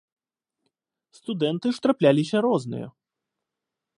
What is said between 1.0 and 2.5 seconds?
Студэнты ж трапляліся